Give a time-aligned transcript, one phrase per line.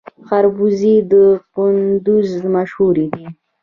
[0.27, 1.13] خربوزې د
[1.55, 3.25] کندز مشهورې دي